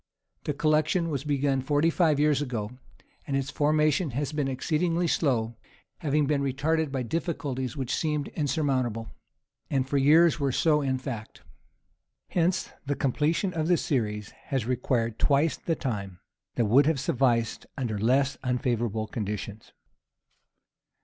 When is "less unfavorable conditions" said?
17.99-19.71